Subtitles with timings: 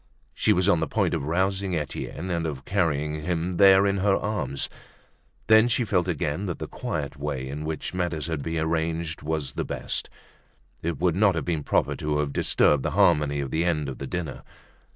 [0.33, 4.15] She was on the point of rousing Etienne and of carrying him there in her
[4.15, 4.67] arms.
[5.45, 9.51] Then she again felt that the quiet way in which matters had been arranged was
[9.51, 10.09] the best.
[10.81, 13.99] It would not have been proper to have disturbed the harmony of the end of
[13.99, 14.41] the dinner.